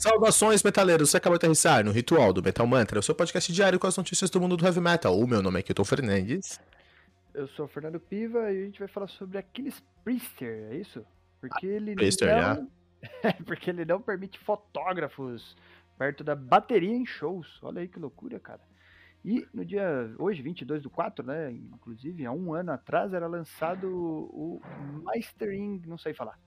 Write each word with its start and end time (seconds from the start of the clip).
Saudações, 0.00 0.62
metaleiros! 0.62 1.10
Você 1.10 1.18
acabou 1.18 1.38
de 1.38 1.44
aterrissar 1.44 1.84
no 1.84 1.90
Ritual 1.90 2.32
do 2.32 2.42
Metal 2.42 2.66
Mantra, 2.66 2.98
o 2.98 3.02
seu 3.02 3.14
podcast 3.14 3.52
diário 3.52 3.78
com 3.78 3.86
as 3.86 3.98
notícias 3.98 4.30
do 4.30 4.40
mundo 4.40 4.56
do 4.56 4.64
heavy 4.64 4.80
metal. 4.80 5.14
O 5.20 5.26
meu 5.26 5.42
nome 5.42 5.60
é 5.60 5.62
Kilton 5.62 5.84
Fernandes. 5.84 6.58
Eu 7.34 7.46
sou 7.48 7.66
o 7.66 7.68
Fernando 7.68 8.00
Piva 8.00 8.50
e 8.50 8.62
a 8.62 8.64
gente 8.64 8.78
vai 8.78 8.88
falar 8.88 9.08
sobre 9.08 9.36
Aquiles 9.36 9.84
Priester, 10.02 10.68
é 10.70 10.76
isso? 10.76 11.04
Porque 11.38 11.66
ele 11.66 11.94
Priester, 11.94 12.34
não... 12.34 12.70
Porque 13.44 13.68
ele 13.68 13.84
não 13.84 14.00
permite 14.00 14.38
fotógrafos 14.38 15.54
perto 15.98 16.24
da 16.24 16.34
bateria 16.34 16.96
em 16.96 17.04
shows. 17.04 17.58
Olha 17.60 17.82
aí 17.82 17.88
que 17.88 17.98
loucura, 17.98 18.40
cara. 18.40 18.62
E 19.22 19.46
no 19.52 19.66
dia, 19.66 20.14
hoje, 20.18 20.40
22 20.40 20.82
do 20.82 20.88
4, 20.88 21.26
né, 21.26 21.52
inclusive, 21.52 22.24
há 22.24 22.32
um 22.32 22.54
ano 22.54 22.72
atrás, 22.72 23.12
era 23.12 23.26
lançado 23.26 23.86
o 23.86 24.62
Mastering, 25.04 25.82
não 25.86 25.98
sei 25.98 26.14
falar. 26.14 26.38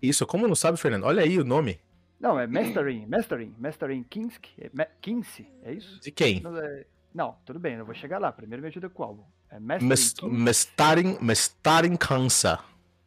Isso, 0.00 0.26
como 0.26 0.48
não 0.48 0.54
sabe, 0.54 0.78
Fernando? 0.78 1.04
Olha 1.04 1.22
aí 1.22 1.38
o 1.38 1.44
nome. 1.44 1.78
Não, 2.20 2.38
é 2.38 2.46
Mastering, 2.48 3.06
Mastering, 3.06 3.54
Mastering 3.58 4.02
Kinski, 4.04 4.50
é, 4.60 4.70
Ma- 4.72 4.86
Kinsey, 5.00 5.50
é 5.62 5.72
isso? 5.72 6.00
De 6.00 6.10
quem? 6.10 6.40
Não, 6.40 6.56
é- 6.56 6.84
não, 7.14 7.36
tudo 7.44 7.58
bem, 7.58 7.74
eu 7.74 7.84
vou 7.86 7.94
chegar 7.94 8.18
lá. 8.18 8.30
Primeiro 8.32 8.62
me 8.62 8.68
ajuda 8.68 8.88
com 8.88 9.02
o 9.02 9.06
álbum. 9.06 9.24
É 9.50 9.58
Mastering. 9.58 10.30
Mestarin, 10.32 11.18
Mestarin 11.20 11.96
Kansa. 11.96 12.58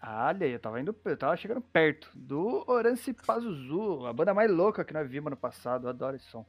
Ah, 0.04 0.28
olha 0.30 0.48
aí, 0.48 0.54
eu 0.54 0.60
tava 0.60 0.82
indo, 0.82 0.96
eu 1.06 1.18
tava 1.18 1.38
chegando 1.38 1.62
perto 1.62 2.10
do 2.16 2.64
Orange 2.68 3.14
Pazuzu, 3.14 4.08
a 4.08 4.14
banda 4.14 4.34
mais 4.34 4.50
louca 4.50 4.84
que 4.84 4.94
nós 4.94 5.08
vimos 5.08 5.28
ano 5.28 5.38
passado. 5.38 5.86
Eu 5.86 5.90
adoro 5.92 6.16
esse 6.16 6.26
som, 6.26 6.44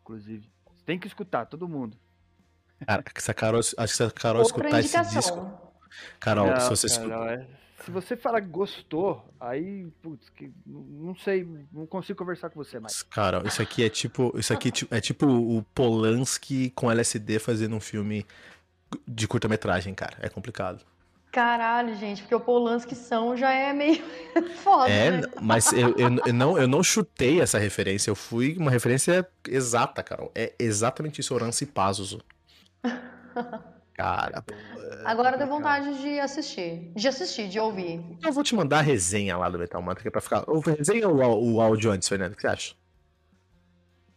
inclusive. 0.00 0.50
Você 0.74 0.84
tem 0.84 0.98
que 0.98 1.06
escutar, 1.06 1.46
todo 1.46 1.68
mundo. 1.68 1.96
Cara, 2.84 3.04
se 3.16 3.30
a 3.30 3.34
Carol, 3.34 3.60
acho 3.60 3.74
que 3.76 3.88
se 3.88 4.02
a 4.02 4.10
Carol 4.10 4.42
Outra 4.42 4.58
escutar 4.68 4.80
esse 4.80 5.14
disco. 5.14 5.38
indicação. 5.38 5.72
Carol, 6.18 6.46
Não, 6.48 6.60
se 6.60 6.70
você 6.70 6.86
escutar. 6.86 7.32
é- 7.38 7.46
Se 7.84 7.90
você 7.90 8.16
fala 8.16 8.40
que 8.40 8.48
gostou, 8.48 9.24
aí, 9.38 9.86
putz, 10.02 10.28
que, 10.30 10.50
não 10.66 11.14
sei, 11.14 11.46
não 11.72 11.86
consigo 11.86 12.18
conversar 12.18 12.50
com 12.50 12.56
você 12.62 12.80
mais. 12.80 13.02
Cara, 13.04 13.46
isso 13.46 13.62
aqui 13.62 13.84
é 13.84 13.88
tipo. 13.88 14.32
Isso 14.36 14.52
aqui 14.52 14.70
ti- 14.70 14.88
é 14.90 15.00
tipo 15.00 15.26
o 15.26 15.62
Polanski 15.74 16.70
com 16.70 16.90
LSD 16.90 17.38
fazendo 17.38 17.76
um 17.76 17.80
filme 17.80 18.26
de 19.06 19.28
curta-metragem, 19.28 19.94
cara. 19.94 20.16
É 20.20 20.28
complicado. 20.28 20.84
Caralho, 21.30 21.94
gente, 21.94 22.22
porque 22.22 22.34
o 22.34 22.40
Polanski 22.40 22.94
são 22.94 23.36
já 23.36 23.52
é 23.52 23.72
meio 23.72 24.02
foda, 24.64 24.88
É, 24.90 25.10
né? 25.10 25.22
mas 25.40 25.70
eu, 25.72 25.90
eu, 25.96 26.08
eu 26.26 26.32
não, 26.32 26.58
eu 26.58 26.66
não 26.66 26.82
chutei 26.82 27.40
essa 27.40 27.58
referência. 27.58 28.10
Eu 28.10 28.14
fui 28.16 28.56
uma 28.58 28.70
referência 28.70 29.28
exata, 29.46 30.02
Carol. 30.02 30.32
É 30.34 30.54
exatamente 30.58 31.20
isso, 31.20 31.34
Orance 31.34 31.64
Pazuzu. 31.66 32.20
Cara, 33.98 34.44
Agora 35.04 35.36
deu 35.36 35.48
vontade 35.48 36.00
de 36.00 36.20
assistir. 36.20 36.92
De 36.94 37.08
assistir, 37.08 37.48
de 37.48 37.58
ouvir. 37.58 38.00
eu 38.24 38.32
vou 38.32 38.44
te 38.44 38.54
mandar 38.54 38.78
a 38.78 38.82
resenha 38.82 39.36
lá 39.36 39.48
do 39.48 39.58
Metal 39.58 39.82
Mantra, 39.82 40.02
que 40.02 40.06
é 40.06 40.10
pra 40.10 40.20
ficar. 40.20 40.44
Ou 40.46 40.60
resenha 40.60 41.08
ou 41.08 41.54
o 41.54 41.60
áudio 41.60 41.90
antes, 41.90 42.08
Fernando? 42.08 42.32
O 42.32 42.36
que 42.36 42.42
você 42.42 42.46
acha? 42.46 42.74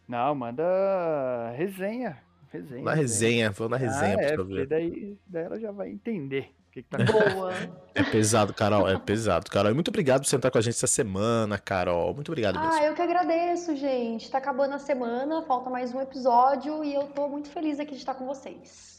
Não, 0.06 0.36
manda 0.36 1.50
resenha. 1.56 2.16
Resenha. 2.52 2.84
Na 2.84 2.94
resenha, 2.94 3.50
vou 3.50 3.68
na 3.68 3.76
resenha 3.76 4.14
ah, 4.14 4.34
pra 4.34 4.44
é, 4.44 4.46
ver. 4.46 4.66
daí, 4.68 5.18
daí 5.26 5.44
ela 5.44 5.58
já 5.58 5.72
vai 5.72 5.88
entender 5.88 6.52
o 6.68 6.70
que, 6.70 6.82
que 6.82 6.88
tá 6.88 6.98
Boa. 7.02 7.52
É 7.92 8.04
pesado, 8.04 8.54
Carol, 8.54 8.88
é 8.88 8.96
pesado, 8.98 9.50
Carol. 9.50 9.72
E 9.72 9.74
muito 9.74 9.88
obrigado 9.88 10.20
por 10.20 10.28
sentar 10.28 10.50
com 10.52 10.58
a 10.58 10.60
gente 10.60 10.74
essa 10.74 10.86
semana, 10.86 11.58
Carol. 11.58 12.14
Muito 12.14 12.28
obrigado 12.28 12.60
mesmo. 12.60 12.72
Ah, 12.72 12.84
eu 12.84 12.94
que 12.94 13.02
agradeço, 13.02 13.74
gente. 13.74 14.30
Tá 14.30 14.38
acabando 14.38 14.74
a 14.74 14.78
semana, 14.78 15.42
falta 15.42 15.68
mais 15.68 15.92
um 15.92 16.00
episódio 16.00 16.84
e 16.84 16.94
eu 16.94 17.08
tô 17.08 17.28
muito 17.28 17.50
feliz 17.50 17.80
aqui 17.80 17.92
de 17.92 17.98
estar 17.98 18.14
com 18.14 18.26
vocês. 18.26 18.91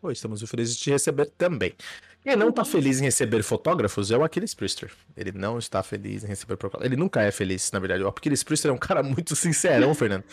Pô, 0.00 0.10
estamos 0.10 0.42
felizes 0.48 0.76
de 0.76 0.82
te 0.82 0.90
receber 0.90 1.26
também. 1.26 1.74
Quem 2.22 2.36
não 2.36 2.52
tá 2.52 2.64
feliz 2.64 3.00
em 3.00 3.04
receber 3.04 3.42
fotógrafos 3.42 4.10
é 4.10 4.16
o 4.16 4.22
Aquiles 4.22 4.54
Priester. 4.54 4.90
Ele 5.16 5.32
não 5.32 5.58
está 5.58 5.82
feliz 5.82 6.24
em 6.24 6.26
receber. 6.26 6.56
Ele 6.80 6.96
nunca 6.96 7.22
é 7.22 7.30
feliz, 7.30 7.70
na 7.72 7.78
verdade. 7.78 8.02
O 8.02 8.08
Aquiles 8.08 8.42
Priester 8.42 8.70
é 8.70 8.74
um 8.74 8.78
cara 8.78 9.02
muito 9.04 9.36
sincerão, 9.36 9.94
Fernando. 9.94 10.24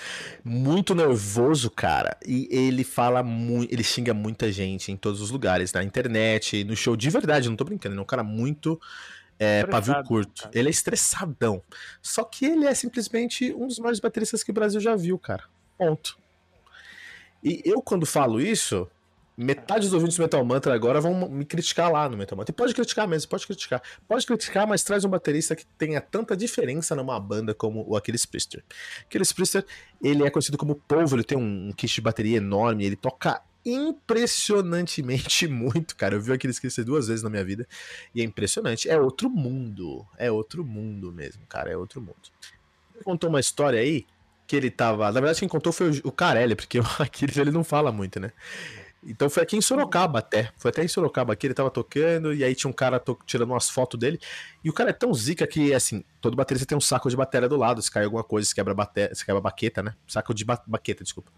Muito 0.44 0.96
nervoso, 0.96 1.70
cara. 1.70 2.18
E 2.26 2.48
ele 2.50 2.84
fala 2.84 3.22
muito. 3.24 3.74
Ele 3.74 3.84
xinga 3.84 4.14
muita 4.14 4.52
gente 4.52 4.92
em 4.92 4.98
todos 4.98 5.22
os 5.22 5.32
lugares, 5.32 5.72
na 5.74 5.84
internet, 5.84 6.64
no 6.64 6.76
show. 6.76 6.96
De 6.96 7.10
verdade, 7.10 7.50
não 7.50 7.56
tô 7.56 7.64
brincando. 7.64 7.94
Ele 7.94 8.00
é 8.00 8.04
um 8.04 8.08
cara 8.08 8.24
muito. 8.24 8.80
É, 9.40 9.66
pavio 9.66 9.96
curto. 10.04 10.44
cara. 10.44 10.58
Ele 10.58 10.68
é 10.68 10.72
estressadão. 10.72 11.62
Só 12.02 12.24
que 12.24 12.46
ele 12.46 12.66
é 12.66 12.74
simplesmente 12.74 13.54
um 13.54 13.68
dos 13.68 13.80
maiores 13.80 14.00
bateristas 14.00 14.44
que 14.44 14.52
o 14.52 14.54
Brasil 14.54 14.80
já 14.80 14.96
viu, 14.96 15.18
cara. 15.20 15.44
Ponto. 15.78 16.18
E 17.44 17.62
eu, 17.64 17.82
quando 17.82 18.06
falo 18.06 18.42
isso, 18.42 18.90
metade 19.38 19.82
dos 19.82 19.94
ouvintes 19.94 20.18
do 20.18 20.24
Metal 20.24 20.44
Mantra 20.44 20.74
agora 20.74 21.00
vão 21.00 21.30
me 21.30 21.46
criticar 21.46 21.92
lá 21.92 22.10
no 22.10 22.18
Metal 22.18 22.36
Mantra. 22.36 22.52
E 22.52 22.56
pode 22.56 22.74
criticar 22.74 23.08
mesmo, 23.08 23.30
pode 23.30 23.46
criticar. 23.46 23.82
Pode 24.08 24.26
criticar, 24.26 24.66
mas 24.66 24.84
traz 24.84 25.06
um 25.06 25.10
baterista 25.10 25.56
que 25.56 25.64
tenha 25.78 26.02
tanta 26.02 26.36
diferença 26.36 26.96
numa 26.96 27.20
banda 27.20 27.54
como 27.54 27.86
o 27.88 27.96
Aquiles 27.96 28.26
Priester. 28.26 28.64
Aquiles 29.02 29.32
Priester, 29.32 29.64
ele 30.02 30.24
é 30.24 30.30
conhecido 30.32 30.58
como 30.58 30.74
polvo, 30.76 31.16
ele 31.16 31.24
tem 31.24 31.38
um, 31.38 31.72
kit 31.72 31.94
de 31.94 32.02
bateria 32.02 32.38
enorme, 32.38 32.84
ele 32.84 32.96
toca 32.96 33.40
impressionantemente 33.64 35.46
muito, 35.48 35.96
cara. 35.96 36.16
Eu 36.16 36.22
vi 36.22 36.32
o 36.32 36.34
Aquiles 36.34 36.60
Priester 36.60 36.84
duas 36.84 37.08
vezes 37.08 37.22
na 37.22 37.30
minha 37.30 37.46
vida 37.46 37.68
e 38.16 38.22
é 38.22 38.24
impressionante. 38.24 38.90
É 38.90 39.00
outro 39.00 39.30
mundo, 39.30 40.04
é 40.18 40.32
outro 40.32 40.66
mundo 40.66 41.14
mesmo, 41.14 41.46
cara, 41.48 41.70
é 41.70 41.78
outro 41.78 42.02
mundo. 42.02 42.16
Ele 42.96 43.04
contou 43.04 43.30
uma 43.30 43.40
história 43.40 43.80
aí 43.80 44.04
que 44.48 44.56
ele 44.56 44.72
tava. 44.72 45.06
Na 45.06 45.20
verdade, 45.20 45.40
quem 45.40 45.48
contou 45.48 45.72
foi 45.72 45.92
o, 45.92 46.08
o 46.08 46.12
Carelli, 46.12 46.56
porque 46.56 46.80
o 46.82 46.86
Aquiles 46.98 47.38
ele 47.38 47.52
não 47.52 47.64
fala 47.64 47.92
muito, 47.92 48.20
né? 48.20 48.32
Então 49.08 49.30
foi 49.30 49.42
aqui 49.44 49.56
em 49.56 49.62
Sorocaba 49.62 50.20
até. 50.20 50.52
Foi 50.58 50.70
até 50.70 50.84
em 50.84 50.88
Sorocaba 50.88 51.32
aqui, 51.34 51.48
ele 51.48 51.54
tava 51.54 51.72
tocando, 51.72 52.34
e 52.34 52.44
aí 52.44 52.54
tinha 52.54 52.70
um 52.70 52.74
cara 52.74 53.02
tirando 53.26 53.52
umas 53.52 53.70
fotos 53.70 53.98
dele. 54.00 54.20
E 54.64 54.70
o 54.70 54.74
cara 54.74 54.90
é 54.90 54.94
tão 54.94 55.14
zica 55.14 55.48
que, 55.48 55.74
assim, 55.74 56.04
todo 56.20 56.36
baterista 56.36 56.66
tem 56.68 56.78
um 56.78 56.82
saco 56.82 57.10
de 57.10 57.16
bateria 57.16 57.48
do 57.48 57.56
lado. 57.56 57.82
Se 57.82 57.90
cai 57.90 58.04
alguma 58.04 58.24
coisa, 58.24 58.48
se 58.50 58.54
quebra, 58.54 58.74
bate... 58.74 59.16
se 59.16 59.26
quebra 59.26 59.40
a 59.40 59.42
baqueta, 59.42 59.82
né? 59.82 59.94
Saco 60.08 60.34
de 60.34 60.44
ba- 60.44 60.62
baqueta, 60.68 61.04
desculpa. 61.04 61.32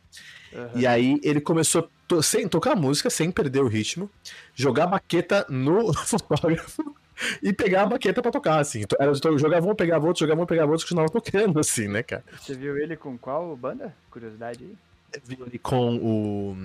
Aham. 0.53 0.71
E 0.75 0.87
aí 0.87 1.19
ele 1.23 1.39
começou 1.39 1.81
a 1.83 1.87
to- 2.07 2.23
sem 2.23 2.47
tocar 2.47 2.75
música, 2.75 3.09
sem 3.09 3.29
perder 3.29 3.59
o 3.61 3.67
ritmo, 3.67 4.09
jogar 4.55 4.85
a 4.85 4.87
baqueta 4.87 5.45
no 5.47 5.93
fotógrafo 5.93 6.95
e 7.43 7.53
pegar 7.53 7.83
a 7.83 7.85
baqueta 7.85 8.21
pra 8.21 8.31
tocar, 8.31 8.59
assim. 8.59 8.81
Então, 8.81 8.97
Era, 8.99 9.13
jogava 9.37 9.67
um, 9.67 9.75
pegava 9.75 10.07
outro, 10.07 10.21
jogava 10.21 10.41
um, 10.41 10.45
pegava 10.45 10.71
outro, 10.71 10.85
continuava 10.87 11.09
tocando, 11.11 11.59
assim, 11.61 11.87
né, 11.87 12.01
cara? 12.01 12.23
Você 12.41 12.55
viu 12.55 12.77
ele 12.77 12.95
com 12.97 13.17
qual 13.17 13.55
banda? 13.55 13.93
Curiosidade 14.09 14.63
aí. 14.63 15.21
vi 15.25 15.37
ele 15.39 15.59
com 15.59 15.97
o. 15.97 16.57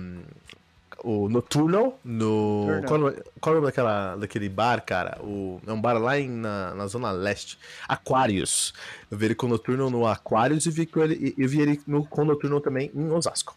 O 1.07 1.29
Noturno 1.29 1.93
no. 2.03 2.65
Nocturno. 2.81 3.11
Qual, 3.13 3.23
qual 3.39 3.53
o 3.53 3.55
nome 3.57 3.67
daquela, 3.67 4.15
daquele 4.15 4.49
bar, 4.49 4.83
cara? 4.83 5.19
O, 5.21 5.61
é 5.67 5.71
um 5.71 5.79
bar 5.79 5.99
lá 5.99 6.17
em, 6.19 6.27
na, 6.29 6.73
na 6.73 6.87
Zona 6.87 7.11
Leste. 7.11 7.59
Aquarius. 7.87 8.73
Eu 9.11 9.17
vi 9.17 9.25
ele 9.25 9.35
com 9.35 9.45
o 9.45 9.49
Noturno 9.49 9.89
no 9.89 10.07
Aquarius 10.07 10.65
e 10.65 10.71
vi, 10.71 10.85
com 10.85 11.01
ele, 11.01 11.33
eu 11.37 11.47
vi 11.47 11.61
ele 11.61 11.79
no, 11.85 12.05
com 12.05 12.21
o 12.21 12.25
Noturno 12.25 12.59
também 12.59 12.91
em 12.95 13.09
Osasco. 13.11 13.55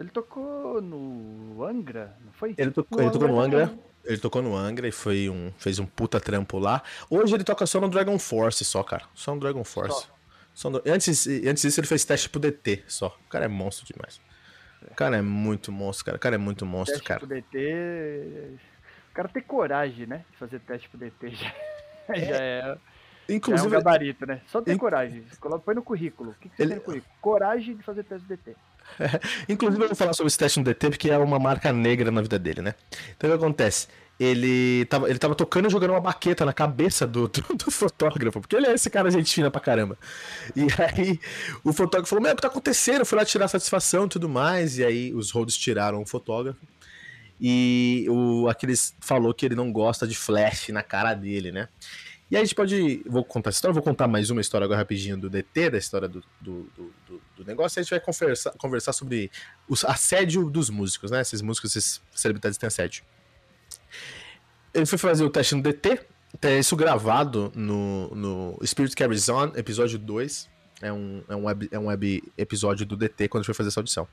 Ele 0.00 0.08
tocou 0.10 0.80
no 0.82 1.64
Angra, 1.64 2.16
não 2.24 2.32
foi? 2.32 2.54
Ele, 2.56 2.70
tocou- 2.70 2.98
No 2.98 3.04
ele 3.04 3.10
tocou 3.12 3.28
no 3.28 3.40
Angra 3.40 3.66
também. 3.68 3.84
Ele 4.04 4.18
tocou 4.18 4.42
no 4.42 4.54
Angra 4.56 4.86
e 4.86 4.92
foi 4.92 5.28
um, 5.28 5.50
fez 5.58 5.78
um 5.78 5.86
puta 5.86 6.20
trampo 6.20 6.58
lá. 6.58 6.82
Hoje 7.10 7.34
ele 7.34 7.42
toca 7.44 7.66
só 7.66 7.80
no 7.80 7.88
Dragon 7.88 8.18
Force, 8.18 8.64
só, 8.64 8.82
cara. 8.82 9.04
Só 9.14 9.34
no 9.34 9.40
Dragon 9.40 9.64
Force. 9.64 10.06
Só 10.54 10.70
no- 10.70 10.80
antes, 10.86 11.26
antes 11.26 11.62
disso 11.62 11.80
ele 11.80 11.86
fez 11.86 12.04
teste 12.04 12.28
pro 12.28 12.40
DT 12.40 12.84
só. 12.86 13.08
O 13.26 13.28
cara 13.28 13.46
é 13.46 13.48
monstro 13.48 13.84
demais. 13.86 14.20
O 14.90 14.94
cara 14.94 15.16
é 15.16 15.22
muito 15.22 15.70
monstro, 15.72 16.04
cara. 16.06 16.16
O 16.16 16.20
cara 16.20 16.34
é 16.34 16.38
muito 16.38 16.64
monstro, 16.66 16.94
teste 16.94 17.06
cara. 17.08 17.20
pro 17.20 17.28
DT. 17.28 18.58
O 19.10 19.14
cara 19.14 19.28
tem 19.28 19.42
coragem, 19.42 20.06
né? 20.06 20.24
De 20.30 20.36
fazer 20.36 20.60
teste 20.60 20.88
pro 20.88 20.98
DT 20.98 21.30
já, 21.34 21.52
já, 22.08 22.14
é, 22.14 22.20
já 22.26 22.36
é 22.36 22.72
um 23.28 23.34
Inclusive, 23.34 23.70
gabarito, 23.70 24.24
né? 24.26 24.40
Só 24.46 24.60
ter 24.60 24.72
Inc- 24.72 24.80
coragem. 24.80 25.24
Coloca- 25.40 25.62
Põe 25.64 25.74
no 25.74 25.82
currículo. 25.82 26.30
O 26.30 26.34
que, 26.34 26.48
que 26.48 26.56
você 26.56 26.62
Ele- 26.62 26.70
tem 26.70 26.78
no 26.78 26.84
currículo? 26.84 27.12
Coragem 27.20 27.76
de 27.76 27.82
fazer 27.82 28.04
teste 28.04 28.26
do 28.26 28.36
DT. 28.36 28.54
inclusive 29.48 29.82
eu 29.82 29.88
vou 29.88 29.96
falar 29.96 30.12
sobre 30.12 30.28
esse 30.28 30.38
teste 30.38 30.58
no 30.60 30.64
DT 30.64 30.90
porque 30.90 31.10
é 31.10 31.18
uma 31.18 31.38
marca 31.40 31.72
negra 31.72 32.10
na 32.12 32.22
vida 32.22 32.38
dele, 32.38 32.62
né? 32.62 32.74
Então 33.16 33.28
o 33.28 33.32
que 33.32 33.44
acontece? 33.44 33.88
Ele 34.18 34.86
tava, 34.86 35.10
ele 35.10 35.18
tava 35.18 35.34
tocando 35.34 35.66
e 35.66 35.70
jogando 35.70 35.90
uma 35.90 36.00
baqueta 36.00 36.44
na 36.44 36.52
cabeça 36.52 37.06
do, 37.06 37.28
do, 37.28 37.42
do 37.54 37.70
fotógrafo, 37.70 38.40
porque 38.40 38.56
ele 38.56 38.66
é 38.66 38.72
esse 38.72 38.88
cara 38.88 39.10
gente 39.10 39.34
fina 39.34 39.50
pra 39.50 39.60
caramba. 39.60 39.98
E 40.54 40.62
aí 40.82 41.20
o 41.62 41.70
fotógrafo 41.72 42.08
falou: 42.08 42.22
Meu, 42.22 42.32
o 42.32 42.36
que 42.36 42.40
tá 42.42 42.48
acontecendo? 42.48 43.00
Eu 43.00 43.06
fui 43.06 43.18
lá 43.18 43.24
tirar 43.26 43.46
satisfação 43.48 44.06
e 44.06 44.08
tudo 44.08 44.26
mais. 44.28 44.78
E 44.78 44.84
aí 44.84 45.12
os 45.14 45.30
rodos 45.30 45.56
tiraram 45.56 46.00
o 46.00 46.06
fotógrafo. 46.06 46.58
E 47.38 48.06
o 48.08 48.48
Aquiles 48.48 48.94
falou 49.00 49.34
que 49.34 49.44
ele 49.44 49.54
não 49.54 49.70
gosta 49.70 50.06
de 50.06 50.16
flash 50.16 50.68
na 50.70 50.82
cara 50.82 51.12
dele, 51.12 51.52
né? 51.52 51.68
E 52.30 52.36
aí 52.36 52.42
a 52.42 52.44
gente 52.44 52.54
pode. 52.54 53.02
Vou 53.06 53.22
contar 53.22 53.50
essa 53.50 53.58
história, 53.58 53.74
vou 53.74 53.82
contar 53.82 54.08
mais 54.08 54.30
uma 54.30 54.40
história 54.40 54.64
agora 54.64 54.78
rapidinho 54.80 55.18
do 55.18 55.28
DT, 55.28 55.70
da 55.70 55.78
história 55.78 56.08
do, 56.08 56.24
do, 56.40 56.62
do, 56.74 56.92
do- 57.36 57.44
negócio, 57.44 57.78
e 57.78 57.80
a 57.80 57.82
gente 57.82 57.90
vai 57.90 58.00
conversar, 58.00 58.50
conversar 58.52 58.92
sobre 58.94 59.30
o 59.68 59.74
assédio 59.86 60.48
dos 60.50 60.70
músicos, 60.70 61.10
né? 61.10 61.20
Esses 61.20 61.42
músicos, 61.42 61.76
essas 61.76 62.00
celebridades 62.12 62.56
têm 62.58 62.66
assédio. 62.66 63.04
Ele 64.76 64.84
foi 64.84 64.98
fazer 64.98 65.24
o 65.24 65.30
teste 65.30 65.54
no 65.54 65.62
DT, 65.62 66.00
tem 66.38 66.58
isso 66.58 66.76
gravado 66.76 67.50
no, 67.54 68.14
no 68.14 68.58
Spirit 68.62 68.94
Carries 68.94 69.26
On, 69.30 69.52
episódio 69.56 69.98
2. 69.98 70.50
É 70.82 70.92
um, 70.92 71.22
é, 71.26 71.34
um 71.34 71.44
web, 71.46 71.68
é 71.72 71.78
um 71.78 71.86
web 71.86 72.22
episódio 72.36 72.84
do 72.84 72.94
DT 72.94 73.28
quando 73.28 73.40
a 73.40 73.42
gente 73.42 73.46
foi 73.46 73.54
fazer 73.54 73.68
essa 73.68 73.80
audição. 73.80 74.06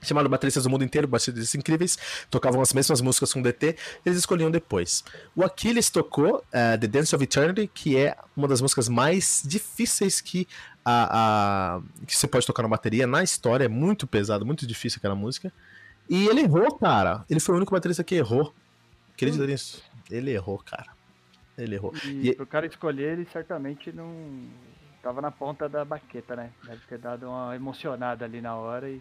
Chamado 0.00 0.28
Bateristas 0.28 0.62
do 0.62 0.70
Mundo 0.70 0.84
Inteiro, 0.84 1.08
bateristas 1.08 1.52
incríveis, 1.56 1.98
tocavam 2.30 2.60
as 2.60 2.72
mesmas 2.72 3.00
músicas 3.00 3.32
com 3.32 3.42
DT, 3.42 3.74
eles 4.06 4.18
escolhiam 4.18 4.48
depois. 4.48 5.02
O 5.34 5.42
Aquiles 5.42 5.90
tocou 5.90 6.44
eh, 6.52 6.76
The 6.76 6.86
Dance 6.86 7.16
of 7.16 7.24
Eternity, 7.24 7.68
que 7.74 7.96
é 7.96 8.16
uma 8.36 8.46
das 8.46 8.60
músicas 8.60 8.88
mais 8.88 9.42
difíceis 9.44 10.20
que 10.20 10.46
a, 10.84 11.78
a, 11.78 11.80
que 12.06 12.14
você 12.16 12.28
pode 12.28 12.46
tocar 12.46 12.62
na 12.62 12.68
bateria. 12.68 13.08
Na 13.08 13.24
história 13.24 13.64
é 13.64 13.68
muito 13.68 14.06
pesado, 14.06 14.46
muito 14.46 14.64
difícil 14.64 14.98
aquela 14.98 15.16
música. 15.16 15.52
E 16.08 16.28
ele 16.28 16.42
errou, 16.42 16.76
cara. 16.76 17.24
Ele 17.28 17.40
foi 17.40 17.54
o 17.54 17.56
único 17.56 17.74
baterista 17.74 18.04
que 18.04 18.14
errou. 18.14 18.54
Acredita 19.12 19.42
hum. 19.42 19.46
nisso? 19.48 19.82
Ele 20.10 20.32
errou, 20.32 20.58
cara. 20.58 20.96
Ele 21.56 21.74
errou. 21.74 21.92
E, 22.04 22.30
e 22.30 22.34
pro 22.34 22.46
cara 22.46 22.66
escolher, 22.66 23.14
ele 23.14 23.26
certamente 23.32 23.92
não 23.92 24.48
tava 25.02 25.20
na 25.20 25.30
ponta 25.30 25.68
da 25.68 25.84
baqueta, 25.84 26.36
né? 26.36 26.50
Deve 26.64 26.80
ter 26.88 26.98
dado 26.98 27.28
uma 27.28 27.54
emocionada 27.54 28.24
ali 28.24 28.40
na 28.40 28.54
hora 28.56 28.88
e. 28.88 29.00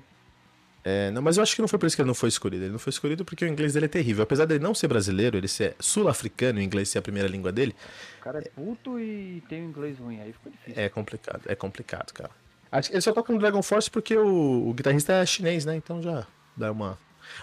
É, 0.84 1.12
não, 1.12 1.22
mas 1.22 1.36
eu 1.36 1.44
acho 1.44 1.54
que 1.54 1.62
não 1.62 1.68
foi 1.68 1.78
por 1.78 1.86
isso 1.86 1.96
que 1.98 2.02
ele 2.02 2.08
não 2.08 2.16
foi 2.16 2.30
escolhido. 2.30 2.64
Ele 2.64 2.72
não 2.72 2.80
foi 2.80 2.92
escolhido 2.92 3.26
porque 3.26 3.44
o 3.44 3.48
inglês 3.48 3.74
dele 3.74 3.88
é 3.88 3.90
terrível. 3.90 4.24
Apesar 4.24 4.46
dele 4.46 4.64
não 4.64 4.74
ser 4.74 4.88
brasileiro, 4.88 5.38
ele 5.38 5.48
ser 5.48 5.76
sul-africano 5.80 6.60
e 6.60 6.62
o 6.62 6.64
inglês 6.64 6.88
ser 6.88 7.00
a 7.00 7.02
primeira 7.02 7.28
língua 7.28 7.52
dele. 7.52 7.76
O 8.20 8.24
cara 8.24 8.40
é 8.40 8.50
puto 8.50 8.98
e 8.98 9.44
tem 9.50 9.64
um 9.64 9.70
inglês 9.70 10.00
ruim, 10.00 10.22
aí 10.22 10.32
ficou 10.32 10.50
difícil. 10.50 10.82
É 10.82 10.88
complicado, 10.88 11.42
é 11.46 11.56
complicado, 11.56 12.14
cara. 12.14 12.32
Acho 12.72 12.90
que 12.90 12.96
ele 12.96 13.02
só 13.02 13.12
toca 13.12 13.34
no 13.34 13.40
Dragon 13.40 13.62
Force 13.62 13.92
porque 13.92 14.16
o, 14.16 14.70
o 14.70 14.74
guitarrista 14.74 15.14
é 15.14 15.26
chinês, 15.26 15.66
né? 15.66 15.76
Então 15.76 16.02
já 16.02 16.26
dá 16.56 16.72
uma. 16.72 16.98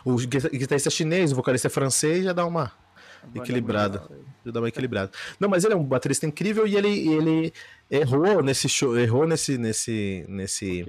O 0.05 0.17
guitarrista 0.17 0.89
é 0.89 0.91
chinês, 0.91 1.31
o 1.31 1.37
vocalista 1.37 1.69
é 1.69 1.71
francês, 1.71 2.25
já 2.25 2.33
dá 2.33 2.47
uma 2.47 2.73
equilibrada. 3.35 4.03
Já 4.45 4.53
dá 4.53 4.61
uma 4.61 4.69
equilibrada. 4.69 5.11
Não, 5.39 5.49
mas 5.49 5.65
ele 5.65 5.75
é 5.75 5.77
um 5.77 5.85
baterista 5.85 6.27
incrível 6.27 6.67
e 6.67 6.77
ele, 6.77 7.09
ele 7.09 7.53
errou 7.91 8.43
nesse 8.43 8.69
show, 8.69 8.99
errou 8.99 9.27
nesse 9.27 9.57
nesse 9.57 10.25
nesse 10.29 10.85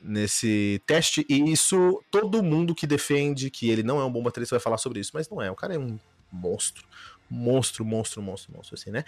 nesse 0.00 0.82
teste 0.86 1.24
e 1.28 1.50
isso 1.50 2.02
todo 2.10 2.42
mundo 2.42 2.74
que 2.74 2.86
defende 2.86 3.50
que 3.50 3.70
ele 3.70 3.82
não 3.82 4.00
é 4.00 4.04
um 4.04 4.12
bom 4.12 4.22
baterista 4.22 4.56
vai 4.56 4.60
falar 4.60 4.78
sobre 4.78 5.00
isso, 5.00 5.12
mas 5.14 5.28
não 5.28 5.40
é. 5.40 5.50
O 5.50 5.54
cara 5.54 5.74
é 5.74 5.78
um 5.78 5.98
monstro, 6.30 6.84
monstro, 7.30 7.84
monstro, 7.84 8.20
monstro, 8.20 8.52
monstro 8.54 8.74
assim, 8.74 8.90
né? 8.90 9.04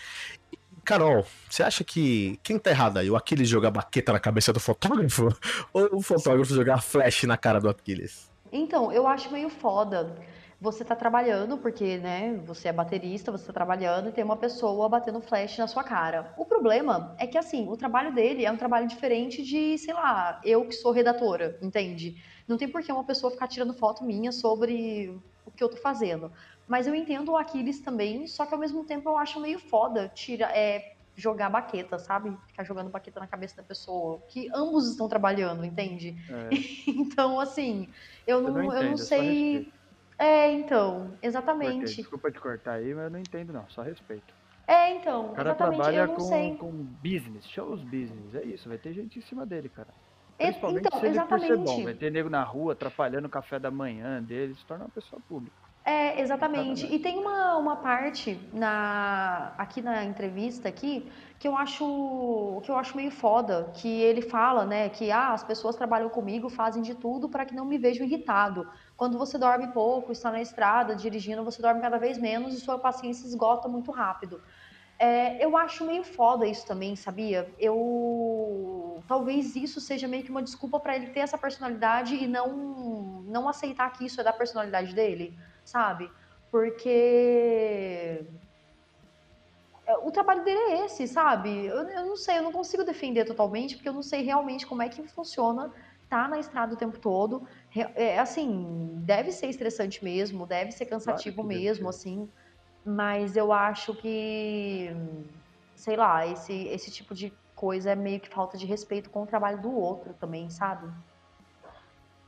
Carol, 0.85 1.27
você 1.51 1.65
acha 1.65 1.83
que 1.83 2.39
quem 2.45 2.59
tá 2.59 2.71
errado 2.71 2.99
aí? 2.99 3.11
O 3.11 3.17
Aquiles 3.17 3.49
jogar 3.49 3.73
baqueta 3.73 4.13
na 4.13 4.21
cabeça 4.21 4.53
do 4.53 4.61
fotógrafo 4.61 5.29
ou 5.75 5.97
o 5.97 6.01
fotógrafo 6.01 6.55
jogar 6.55 6.81
flash 6.81 7.25
na 7.25 7.37
cara 7.37 7.61
do 7.61 7.69
Aquiles? 7.69 8.31
Então, 8.53 8.93
eu 8.93 9.07
acho 9.07 9.31
meio 9.33 9.51
foda 9.51 10.15
você 10.61 10.83
está 10.83 10.97
trabalhando, 10.97 11.59
porque 11.59 11.99
né, 11.99 12.41
você 12.45 12.69
é 12.69 12.73
baterista, 12.73 13.31
você 13.31 13.43
está 13.43 13.53
trabalhando 13.53 14.09
e 14.09 14.13
tem 14.13 14.25
uma 14.25 14.37
pessoa 14.37 14.89
batendo 14.89 15.21
flash 15.21 15.59
na 15.59 15.67
sua 15.67 15.85
cara. 15.85 16.33
O 16.37 16.47
problema 16.47 17.15
é 17.19 17.27
que, 17.27 17.37
assim, 17.37 17.69
o 17.69 17.77
trabalho 17.77 18.15
dele 18.15 18.45
é 18.45 18.51
um 18.51 18.57
trabalho 18.57 18.89
diferente 18.89 19.43
de, 19.43 19.77
sei 19.77 19.93
lá, 19.93 20.41
eu 20.45 20.67
que 20.67 20.75
sou 20.75 20.93
redatora, 20.93 21.59
entende? 21.61 22.23
Não 22.49 22.57
tem 22.57 22.69
por 22.69 22.83
que 22.83 22.91
uma 22.91 23.05
pessoa 23.05 23.31
ficar 23.31 23.49
tirando 23.49 23.75
foto 23.75 24.03
minha 24.03 24.33
sobre 24.33 25.21
o 25.45 25.51
que 25.51 25.63
eu 25.63 25.69
tô 25.69 25.77
fazendo. 25.77 26.33
Mas 26.67 26.87
eu 26.87 26.95
entendo 26.95 27.33
o 27.33 27.37
Aquiles 27.37 27.81
também, 27.81 28.27
só 28.27 28.47
que 28.47 28.55
ao 28.55 28.61
mesmo 28.61 28.85
tempo 28.85 29.09
eu 29.11 29.19
acho 29.19 29.39
meio 29.39 29.59
foda 29.59 30.09
tira, 30.09 30.47
é, 30.57 30.97
jogar 31.15 31.51
baqueta, 31.51 31.99
sabe? 31.99 32.37
Ficar 32.47 32.65
jogando 32.65 32.91
baqueta 32.91 33.21
na 33.21 33.27
cabeça 33.27 33.57
da 33.57 33.63
pessoa. 33.63 34.21
Que 34.29 34.49
ambos 34.55 34.89
estão 34.89 35.07
trabalhando, 35.09 35.65
entende? 35.65 36.17
É. 36.31 36.49
então, 36.89 37.39
assim, 37.39 37.89
eu 38.27 38.41
não, 38.41 38.49
eu 38.49 38.55
não, 38.55 38.73
eu 38.75 38.91
não 38.91 38.97
sei 38.97 39.73
é, 40.19 40.53
então, 40.53 41.13
exatamente. 41.23 41.79
Porque, 41.79 42.03
desculpa 42.03 42.31
te 42.31 42.41
cortar 42.41 42.75
aí, 42.75 42.95
mas 42.95 43.05
eu 43.05 43.11
não 43.11 43.19
entendo 43.19 43.53
não, 43.53 43.69
só 43.69 43.83
respeito. 43.83 44.35
É, 44.67 44.91
então, 44.95 45.27
o 45.27 45.35
cara 45.35 45.51
exatamente, 45.51 45.77
trabalha 45.77 46.01
eu 46.01 46.07
não 46.09 46.15
com, 46.15 46.21
sei. 46.23 46.57
com 46.57 46.73
business, 46.73 47.47
shows 47.49 47.81
business, 47.83 48.35
é 48.35 48.43
isso, 48.45 48.69
vai 48.69 48.79
ter 48.79 48.93
gente 48.93 49.19
em 49.19 49.23
cima 49.23 49.47
dele, 49.47 49.69
cara. 49.69 49.89
Principalmente 50.37 50.87
então, 50.87 51.01
se 51.01 51.07
ele 51.07 51.15
exatamente. 51.15 51.49
por 51.49 51.57
ser 51.57 51.77
bom, 51.77 51.85
vai 51.85 51.95
ter 51.95 52.11
nego 52.11 52.29
na 52.29 52.43
rua 52.43 52.73
atrapalhando 52.73 53.27
o 53.27 53.31
café 53.31 53.59
da 53.59 53.71
manhã 53.71 54.23
dele, 54.23 54.55
se 54.55 54.65
torna 54.67 54.85
uma 54.85 54.91
pessoa 54.91 55.21
pública. 55.29 55.57
É, 55.87 56.21
exatamente. 56.21 56.85
E 56.93 56.99
tem 56.99 57.17
uma, 57.17 57.57
uma 57.57 57.77
parte 57.77 58.41
na 58.53 59.53
aqui 59.57 59.81
na 59.81 60.05
entrevista 60.05 60.69
aqui 60.69 61.09
que 61.39 61.47
eu 61.47 61.57
acho 61.57 62.61
que 62.65 62.71
eu 62.73 62.77
acho 62.77 62.97
meio 62.97 63.13
foda, 63.13 63.71
que 63.73 63.89
ele 64.01 64.21
fala, 64.21 64.65
né, 64.67 64.89
que 64.89 65.13
ah, 65.13 65.33
as 65.33 65.45
pessoas 65.45 65.77
trabalham 65.77 66.09
comigo, 66.09 66.49
fazem 66.49 66.83
de 66.83 66.97
tudo 66.97 67.29
para 67.29 67.45
que 67.45 67.55
não 67.55 67.65
me 67.65 67.79
vejam 67.79 68.05
irritado. 68.05 68.69
Quando 68.97 69.17
você 69.17 69.39
dorme 69.39 69.69
pouco, 69.69 70.11
está 70.11 70.33
na 70.33 70.41
estrada, 70.41 70.97
dirigindo, 70.97 71.45
você 71.45 71.63
dorme 71.63 71.81
cada 71.81 71.99
vez 71.99 72.19
menos 72.19 72.53
e 72.53 72.61
sua 72.61 72.81
paciência 72.81 73.25
esgota 73.25 73.69
muito 73.69 73.93
rápido. 73.93 74.43
É, 74.99 75.45
eu 75.45 75.57
acho 75.57 75.85
meio 75.87 76.03
foda 76.03 76.47
isso 76.47 76.67
também, 76.67 76.97
sabia? 76.97 77.49
Eu 77.61 79.05
talvez 79.07 79.55
isso 79.55 79.81
seja 79.81 80.09
meio 80.09 80.25
que 80.25 80.31
uma 80.33 80.43
desculpa 80.43 80.81
para 80.81 80.97
ele 80.97 81.09
ter 81.09 81.21
essa 81.21 81.39
personalidade 81.39 82.17
e 82.17 82.27
não 82.27 83.23
não 83.29 83.49
aceitar 83.49 83.93
que 83.93 84.05
isso 84.07 84.21
é 84.21 84.25
da 84.25 84.33
personalidade 84.33 84.93
dele 84.93 85.39
sabe? 85.67 86.11
Porque 86.51 88.25
é, 89.87 89.97
o 89.99 90.11
trabalho 90.11 90.45
dele 90.45 90.59
é 90.59 90.85
esse, 90.87 91.07
sabe? 91.07 91.67
Eu, 91.67 91.89
eu, 91.89 92.07
não 92.07 92.17
sei, 92.17 92.39
eu 92.39 92.43
não 92.43 92.53
consigo 92.53 92.85
defender 92.85 93.25
totalmente, 93.25 93.77
porque 93.77 93.89
eu 93.89 93.93
não 93.93 94.03
sei 94.03 94.23
realmente 94.23 94.67
como 94.67 94.83
é 94.83 94.89
que 94.89 95.07
funciona 95.09 95.73
tá 96.09 96.29
na 96.29 96.39
estrada 96.39 96.75
o 96.75 96.77
tempo 96.77 96.99
todo. 96.99 97.47
É 97.95 98.19
assim, 98.19 98.95
deve 99.05 99.33
ser 99.33 99.49
estressante 99.49 100.03
mesmo, 100.05 100.47
deve 100.47 100.71
ser 100.71 100.87
cansativo 100.87 101.37
claro 101.37 101.49
mesmo, 101.49 101.89
assim. 101.89 102.31
Mas 102.85 103.37
eu 103.37 103.53
acho 103.53 103.93
que, 103.95 104.89
sei 105.75 105.97
lá, 105.97 106.25
esse, 106.25 106.53
esse 106.69 106.93
tipo 106.93 107.13
de 107.13 107.33
coisa 107.57 107.91
é 107.91 107.97
meio 107.97 108.21
que 108.21 108.29
falta 108.29 108.57
de 108.57 108.67
respeito 108.67 109.11
com 109.11 109.25
o 109.25 109.27
trabalho 109.27 109.61
do 109.61 109.73
outro 109.73 110.15
também, 110.15 110.49
sabe? 110.49 110.89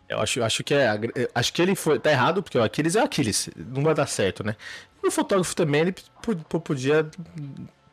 Eu 0.08 0.20
acho, 0.20 0.42
acho 0.42 0.64
que 0.64 0.74
é. 0.74 0.88
Acho 1.34 1.52
que 1.52 1.60
ele 1.60 1.74
foi. 1.74 1.98
Tá 1.98 2.10
errado, 2.10 2.42
porque 2.42 2.56
o 2.56 2.62
Aquiles 2.62 2.96
é 2.96 3.02
o 3.02 3.04
Aquiles. 3.04 3.50
Não 3.56 3.82
vai 3.82 3.94
dar 3.94 4.06
certo, 4.06 4.42
né? 4.42 4.56
E 5.02 5.06
o 5.06 5.10
fotógrafo 5.10 5.54
também, 5.54 5.82
ele 5.82 5.94
podia 6.64 7.08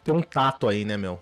ter 0.04 0.12
um 0.12 0.22
tato 0.22 0.68
aí, 0.68 0.86
né, 0.86 0.96
meu? 0.96 1.20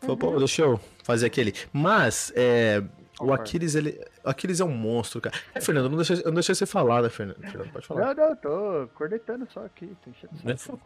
Falou, 0.00 0.16
uhum. 0.16 0.32
pô, 0.32 0.38
deixa 0.38 0.62
eu 0.62 0.80
fazer 1.02 1.26
aquele. 1.26 1.54
Mas, 1.72 2.32
é, 2.36 2.82
o 3.18 3.32
Aquiles, 3.32 3.74
ele. 3.74 3.98
O 4.22 4.28
Aquiles 4.28 4.60
é 4.60 4.64
um 4.64 4.70
monstro, 4.70 5.20
cara. 5.20 5.34
É, 5.54 5.60
Fernando, 5.60 5.84
eu 5.84 5.90
não 5.90 5.96
deixei, 5.96 6.18
eu 6.18 6.26
não 6.26 6.34
deixei 6.34 6.54
você 6.54 6.66
falar, 6.66 7.02
né, 7.02 7.08
Fernando? 7.08 7.40
Fernando 7.40 7.72
pode 7.72 7.86
falar. 7.86 8.14
Não, 8.14 8.28
não, 8.28 8.36
tô 8.36 8.88
cornetando 8.94 9.48
só 9.52 9.64
aqui. 9.64 9.96
Tô 10.04 10.10
enchendo 10.10 10.58
só, 10.58 10.78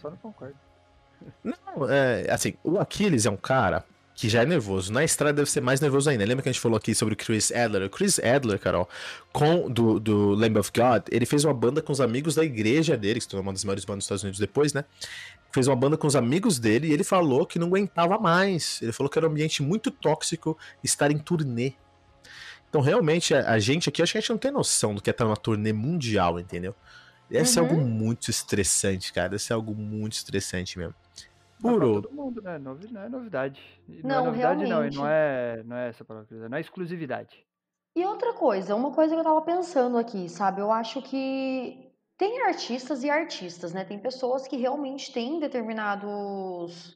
só 0.00 0.10
não 0.10 0.16
concordo. 0.18 0.54
Não, 1.44 1.90
é, 1.90 2.30
assim, 2.30 2.54
o 2.64 2.78
Aquiles 2.78 3.26
é 3.26 3.30
um 3.30 3.36
cara 3.36 3.84
que 4.20 4.28
já 4.28 4.42
é 4.42 4.44
nervoso. 4.44 4.92
Na 4.92 5.02
estrada 5.02 5.32
deve 5.32 5.50
ser 5.50 5.62
mais 5.62 5.80
nervoso 5.80 6.10
ainda. 6.10 6.22
Lembra 6.26 6.42
que 6.42 6.50
a 6.50 6.52
gente 6.52 6.60
falou 6.60 6.76
aqui 6.76 6.94
sobre 6.94 7.14
o 7.14 7.16
Chris 7.16 7.50
Adler? 7.50 7.86
O 7.86 7.88
Chris 7.88 8.18
Adler, 8.18 8.58
Carol, 8.58 8.86
com, 9.32 9.70
do, 9.70 9.98
do 9.98 10.34
Lamb 10.34 10.58
of 10.58 10.70
God, 10.76 11.04
ele 11.10 11.24
fez 11.24 11.42
uma 11.42 11.54
banda 11.54 11.80
com 11.80 11.90
os 11.90 12.02
amigos 12.02 12.34
da 12.34 12.44
igreja 12.44 12.98
dele, 12.98 13.14
que 13.14 13.22
se 13.22 13.28
tornou 13.30 13.42
uma 13.42 13.54
das 13.54 13.64
maiores 13.64 13.82
bandas 13.86 14.00
dos 14.00 14.04
Estados 14.04 14.22
Unidos 14.22 14.38
depois, 14.38 14.74
né? 14.74 14.84
Fez 15.50 15.66
uma 15.66 15.74
banda 15.74 15.96
com 15.96 16.06
os 16.06 16.14
amigos 16.14 16.58
dele 16.58 16.88
e 16.88 16.92
ele 16.92 17.02
falou 17.02 17.46
que 17.46 17.58
não 17.58 17.68
aguentava 17.68 18.18
mais. 18.18 18.78
Ele 18.82 18.92
falou 18.92 19.08
que 19.08 19.18
era 19.18 19.26
um 19.26 19.30
ambiente 19.30 19.62
muito 19.62 19.90
tóxico 19.90 20.54
estar 20.84 21.10
em 21.10 21.16
turnê. 21.16 21.72
Então, 22.68 22.82
realmente, 22.82 23.34
a, 23.34 23.52
a 23.52 23.58
gente 23.58 23.88
aqui, 23.88 24.02
acho 24.02 24.12
que 24.12 24.18
a 24.18 24.20
gente 24.20 24.30
não 24.30 24.38
tem 24.38 24.50
noção 24.50 24.94
do 24.94 25.00
que 25.00 25.08
é 25.08 25.12
estar 25.12 25.24
numa 25.24 25.36
turnê 25.36 25.72
mundial, 25.72 26.38
entendeu? 26.38 26.74
Deve 27.30 27.40
uhum. 27.40 27.46
ser 27.46 27.60
algo 27.60 27.80
muito 27.80 28.28
estressante, 28.28 29.14
cara. 29.14 29.30
Deve 29.30 29.42
ser 29.42 29.54
algo 29.54 29.74
muito 29.74 30.12
estressante 30.12 30.78
mesmo. 30.78 30.94
Puro. 31.60 32.02
todo 32.02 32.14
mundo, 32.14 32.42
né? 32.42 32.58
não 32.58 32.72
é 33.02 33.08
novidade. 33.08 33.62
Não, 33.86 34.08
não 34.08 34.16
é 34.16 34.24
novidade, 34.24 34.64
realmente. 34.64 34.96
não. 34.96 35.02
E 35.02 35.04
não 35.04 35.10
é, 35.10 35.62
não 35.64 35.76
é 35.76 35.88
essa 35.88 36.04
palavra, 36.04 36.48
não 36.48 36.56
é 36.56 36.60
exclusividade. 36.60 37.46
E 37.94 38.04
outra 38.04 38.32
coisa, 38.32 38.74
uma 38.74 38.92
coisa 38.92 39.14
que 39.14 39.20
eu 39.20 39.24
tava 39.24 39.42
pensando 39.42 39.98
aqui, 39.98 40.28
sabe? 40.28 40.60
Eu 40.60 40.70
acho 40.70 41.02
que 41.02 41.92
tem 42.16 42.42
artistas 42.42 43.02
e 43.02 43.10
artistas, 43.10 43.72
né? 43.72 43.84
Tem 43.84 43.98
pessoas 43.98 44.46
que 44.46 44.56
realmente 44.56 45.12
têm 45.12 45.40
determinados 45.40 46.94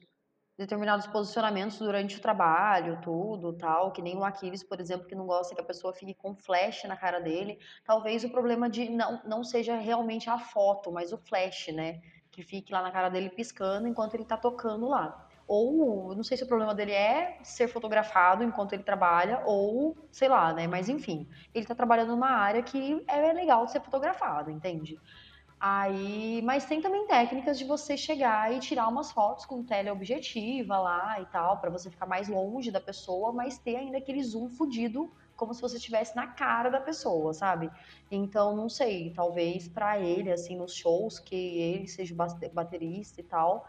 determinados 0.57 1.05
posicionamentos 1.07 1.77
durante 1.79 2.17
o 2.17 2.21
trabalho, 2.21 3.01
tudo, 3.01 3.57
tal, 3.57 3.91
que 3.91 4.01
nem 4.01 4.15
o 4.15 4.23
Aquiles, 4.23 4.63
por 4.63 4.79
exemplo, 4.79 5.05
que 5.05 5.13
não 5.13 5.25
gosta 5.25 5.53
que 5.53 5.59
a 5.59 5.65
pessoa 5.65 5.93
fique 5.93 6.13
com 6.13 6.33
flash 6.33 6.85
na 6.85 6.95
cara 6.95 7.19
dele. 7.19 7.59
Talvez 7.83 8.23
o 8.23 8.29
problema 8.29 8.69
de 8.69 8.89
não, 8.89 9.21
não 9.25 9.43
seja 9.43 9.75
realmente 9.75 10.29
a 10.29 10.39
foto, 10.39 10.91
mas 10.91 11.11
o 11.11 11.17
flash, 11.17 11.67
né? 11.73 11.99
Que 12.35 12.43
fique 12.43 12.73
lá 12.73 12.81
na 12.81 12.91
cara 12.91 13.07
dele 13.07 13.29
piscando 13.29 13.87
enquanto 13.87 14.13
ele 14.13 14.25
tá 14.25 14.35
tocando 14.35 14.89
lá. 14.89 15.25
Ou, 15.47 16.13
não 16.13 16.23
sei 16.23 16.35
se 16.35 16.43
o 16.43 16.47
problema 16.47 16.75
dele 16.75 16.91
é 16.91 17.39
ser 17.43 17.69
fotografado 17.69 18.43
enquanto 18.43 18.73
ele 18.73 18.83
trabalha, 18.83 19.41
ou 19.45 19.95
sei 20.11 20.27
lá, 20.27 20.51
né? 20.51 20.67
Mas 20.67 20.89
enfim, 20.89 21.29
ele 21.53 21.65
tá 21.65 21.73
trabalhando 21.73 22.09
numa 22.09 22.31
área 22.31 22.61
que 22.61 23.01
é 23.07 23.31
legal 23.31 23.65
de 23.65 23.71
ser 23.71 23.79
fotografado, 23.79 24.51
entende? 24.51 24.99
Aí, 25.57 26.41
mas 26.43 26.65
tem 26.65 26.81
também 26.81 27.07
técnicas 27.07 27.57
de 27.57 27.63
você 27.63 27.95
chegar 27.95 28.53
e 28.53 28.59
tirar 28.59 28.89
umas 28.89 29.11
fotos 29.11 29.45
com 29.45 29.63
teleobjetiva 29.63 30.77
lá 30.77 31.21
e 31.21 31.25
tal, 31.27 31.59
para 31.59 31.69
você 31.69 31.89
ficar 31.89 32.05
mais 32.05 32.27
longe 32.27 32.69
da 32.69 32.81
pessoa, 32.81 33.31
mas 33.31 33.57
ter 33.57 33.77
ainda 33.77 33.97
aquele 33.97 34.21
zoom 34.21 34.49
fudido 34.49 35.09
como 35.35 35.53
se 35.53 35.61
você 35.61 35.77
estivesse 35.77 36.15
na 36.15 36.27
cara 36.27 36.69
da 36.69 36.79
pessoa, 36.79 37.33
sabe? 37.33 37.69
Então, 38.09 38.55
não 38.55 38.69
sei, 38.69 39.11
talvez 39.15 39.67
para 39.67 39.99
ele, 39.99 40.31
assim, 40.31 40.55
nos 40.55 40.73
shows, 40.73 41.19
que 41.19 41.35
ele 41.35 41.87
seja 41.87 42.15
baterista 42.53 43.19
e 43.19 43.23
tal, 43.23 43.67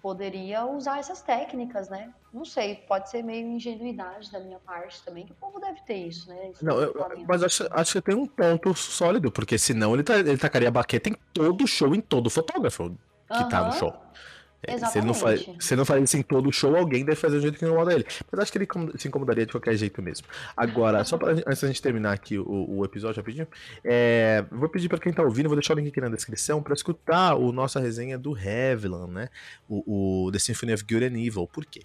poderia 0.00 0.64
usar 0.64 0.98
essas 0.98 1.20
técnicas, 1.20 1.88
né? 1.88 2.12
Não 2.32 2.44
sei, 2.44 2.76
pode 2.76 3.10
ser 3.10 3.22
meio 3.22 3.46
ingenuidade 3.46 4.30
da 4.32 4.40
minha 4.40 4.58
parte 4.58 5.02
também, 5.04 5.26
que 5.26 5.32
o 5.32 5.34
povo 5.34 5.60
deve 5.60 5.80
ter 5.82 6.06
isso, 6.06 6.28
né? 6.28 6.52
Não, 6.62 6.80
eu, 6.80 6.94
mas 7.26 7.42
acho, 7.42 7.66
acho 7.70 7.92
que 7.92 8.02
tem 8.02 8.14
um 8.14 8.26
ponto 8.26 8.74
sólido, 8.74 9.30
porque 9.30 9.58
senão 9.58 9.94
ele, 9.94 10.02
tá, 10.02 10.18
ele 10.18 10.38
tacaria 10.38 10.70
baqueta 10.70 11.10
em 11.10 11.16
todo 11.32 11.66
show, 11.66 11.94
em 11.94 12.00
todo 12.00 12.30
fotógrafo 12.30 12.90
que 13.32 13.42
uhum. 13.42 13.48
tá 13.48 13.64
no 13.64 13.72
show. 13.72 13.94
É, 14.62 14.76
se 14.78 14.98
ele, 14.98 15.06
não 15.06 15.14
faz, 15.14 15.46
se 15.58 15.74
não 15.74 15.86
faz 15.86 16.04
isso 16.04 16.16
em 16.18 16.22
todo 16.22 16.48
o 16.48 16.52
show, 16.52 16.76
alguém 16.76 17.04
deve 17.04 17.16
fazer 17.16 17.36
do 17.36 17.42
jeito 17.42 17.58
que 17.58 17.64
incomoda 17.64 17.94
ele. 17.94 18.04
Mas 18.30 18.40
acho 18.40 18.52
que 18.52 18.58
ele 18.58 18.68
se 18.98 19.08
incomodaria 19.08 19.46
de 19.46 19.52
qualquer 19.52 19.74
jeito 19.74 20.02
mesmo. 20.02 20.26
Agora, 20.56 21.02
só 21.04 21.16
pra, 21.16 21.32
antes 21.32 21.60
da 21.60 21.68
gente 21.68 21.80
terminar 21.80 22.12
aqui 22.12 22.38
o, 22.38 22.78
o 22.78 22.84
episódio 22.84 23.16
rapidinho, 23.16 23.48
é, 23.82 24.44
vou 24.50 24.68
pedir 24.68 24.88
para 24.88 24.98
quem 24.98 25.12
tá 25.12 25.22
ouvindo, 25.22 25.48
vou 25.48 25.56
deixar 25.56 25.74
o 25.74 25.78
link 25.78 25.88
aqui 25.88 26.00
na 26.00 26.08
descrição 26.08 26.62
para 26.62 26.74
escutar 26.74 27.36
o 27.36 27.52
nossa 27.52 27.80
resenha 27.80 28.18
do 28.18 28.36
Heaviland, 28.36 29.10
né? 29.12 29.28
O, 29.68 30.26
o 30.26 30.32
The 30.32 30.38
Symphony 30.38 30.74
of 30.74 30.84
Good 30.84 31.06
and 31.06 31.18
Evil. 31.18 31.46
Por 31.46 31.64
quê? 31.64 31.80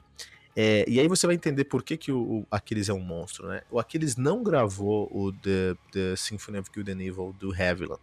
É, 0.56 0.86
e 0.88 1.00
aí 1.00 1.08
você 1.08 1.28
vai 1.28 1.36
entender 1.36 1.66
por 1.66 1.84
que, 1.84 1.98
que 1.98 2.12
o, 2.12 2.40
o 2.40 2.48
Aquiles 2.50 2.88
é 2.88 2.94
um 2.94 3.00
monstro, 3.00 3.48
né? 3.48 3.62
O 3.70 3.80
Aquiles 3.80 4.16
não 4.16 4.42
gravou 4.42 5.10
o 5.12 5.32
The, 5.32 5.76
The 5.92 6.16
Symphony 6.16 6.60
of 6.60 6.70
Good 6.74 6.92
and 6.92 7.02
Evil 7.02 7.36
do 7.38 7.54
Heaviland. 7.54 8.02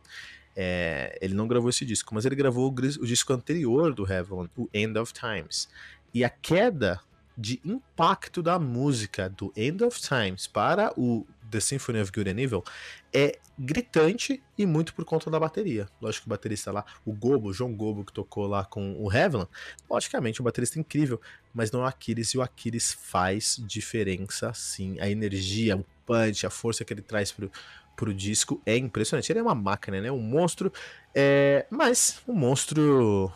É, 0.54 1.18
ele 1.21 1.35
não 1.35 1.49
gravou 1.49 1.71
esse 1.71 1.85
disco, 1.85 2.14
mas 2.14 2.25
ele 2.25 2.35
gravou 2.35 2.68
o, 2.68 2.75
o 2.75 3.06
disco 3.06 3.32
anterior 3.32 3.94
do 3.94 4.11
Heaven, 4.11 4.49
o 4.56 4.68
End 4.73 4.99
of 4.99 5.12
Times. 5.12 5.68
E 6.12 6.25
a 6.25 6.28
queda 6.28 7.00
de 7.37 7.61
impacto 7.64 8.42
da 8.42 8.59
música 8.59 9.28
do 9.28 9.52
End 9.56 9.82
of 9.82 10.00
Times 10.00 10.47
para 10.47 10.92
o 10.97 11.26
The 11.50 11.61
Symphony 11.61 12.00
of 12.00 12.12
Good 12.12 12.30
and 12.30 12.40
Evil 12.40 12.64
é 13.12 13.38
gritante 13.59 14.42
e 14.56 14.66
muito 14.66 14.94
por 14.94 15.04
conta 15.04 15.30
da 15.30 15.38
bateria. 15.38 15.88
Lógico 16.00 16.25
que 16.25 16.28
o 16.28 16.30
baterista 16.30 16.73
lá, 16.73 16.85
o 17.04 17.12
Gobo, 17.12 17.49
o 17.49 17.52
João 17.52 17.75
Gobo, 17.75 18.04
que 18.04 18.12
tocou 18.12 18.47
lá 18.47 18.64
com 18.64 18.94
o 18.99 19.12
Heaven, 19.12 19.47
logicamente 19.88 20.40
um 20.40 20.44
baterista 20.44 20.78
incrível, 20.78 21.21
mas 21.52 21.71
não 21.71 21.80
é 21.80 21.85
o 21.85 21.87
Aquiles, 21.87 22.30
e 22.30 22.38
o 22.38 22.42
Aquiles 22.42 22.92
faz 22.92 23.62
diferença 23.66 24.52
sim. 24.54 24.99
A 24.99 25.09
energia, 25.09 25.76
o 25.76 25.85
punch, 26.06 26.47
a 26.47 26.50
força 26.50 26.85
que 26.85 26.92
ele 26.92 27.02
traz 27.02 27.30
pro, 27.30 27.50
pro 27.97 28.13
disco 28.13 28.61
é 28.65 28.77
impressionante. 28.77 29.31
Ele 29.31 29.39
é 29.39 29.43
uma 29.43 29.55
máquina, 29.55 30.01
né? 30.01 30.11
Um 30.11 30.21
monstro, 30.21 30.73
é... 31.15 31.67
mas 31.71 32.23
um 32.27 32.35
monstro 32.35 33.33